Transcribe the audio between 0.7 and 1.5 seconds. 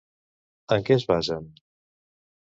En què es basen?